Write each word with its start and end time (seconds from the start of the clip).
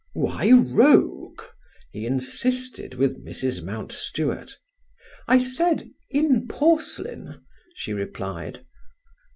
"Why 0.15 0.49
rogue?" 0.51 1.43
he 1.91 2.07
insisted 2.07 2.95
with 2.95 3.23
Mrs. 3.23 3.61
Mountstuart. 3.63 4.57
"I 5.27 5.37
said 5.37 5.91
in 6.09 6.47
porcelain," 6.47 7.43
she 7.75 7.93
replied. 7.93 8.65